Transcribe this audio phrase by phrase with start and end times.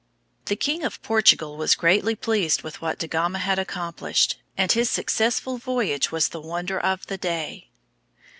[0.45, 4.89] The King of Portugal was greatly pleased with what Da Gama had accomplished, and his
[4.89, 7.69] successful voyage was the wonder of the day.